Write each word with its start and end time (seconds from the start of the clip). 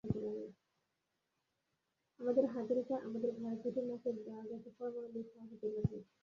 আমাদের 2.19 2.45
হাতের 2.45 2.77
ওপর, 2.77 2.97
আমাদের 3.01 3.31
ঘাড়ে-পিঠে, 3.35 3.81
নাকের 3.81 4.15
ডগাতে, 4.25 4.69
পরম 4.77 4.95
আনন্দে 4.99 5.21
সওয়ার 5.23 5.47
হতে 5.51 5.67
লাগল। 5.69 5.93